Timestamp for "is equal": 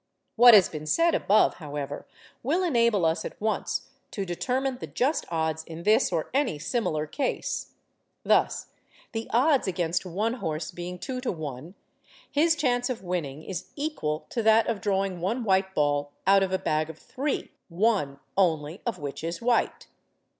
13.43-14.25